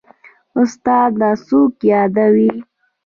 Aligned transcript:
استاده 0.61 1.29
څوک 1.45 1.73
يادوې. 1.91 2.51